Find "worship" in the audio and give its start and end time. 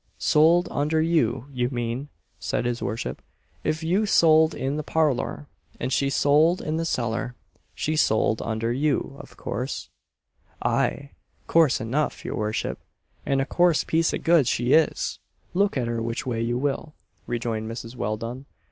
2.81-3.21, 12.35-12.79